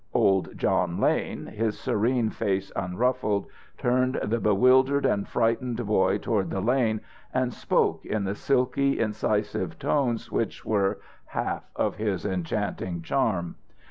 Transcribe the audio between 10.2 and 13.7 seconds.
which were half of his enchanting charm.